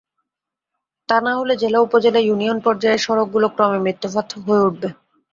তা 1.09 1.17
না 1.25 1.31
হলে 1.35 1.53
জেলা 1.61 1.79
উপজেলা 1.81 2.19
ইউনিয়ন 2.23 2.57
পর্যায়ের 2.65 3.03
সড়কগুলো 3.05 3.47
ক্রমে 3.55 3.79
মৃত্যুফাঁদ 3.85 4.27
হয়ে 4.45 4.65
উঠবে। 4.67 4.89